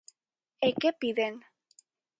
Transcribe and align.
¿E 0.67 0.69
que 0.79 0.89
piden? 1.01 1.33